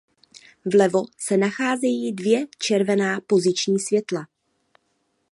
[0.73, 4.27] Vlevo se nacházejí dvě červená poziční světla.